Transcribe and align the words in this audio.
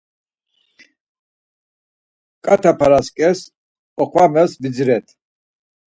Ǩat̆a 2.45 2.71
p̌arasǩes 2.79 3.39
oxvames 4.01 4.51
vidziret. 4.61 5.07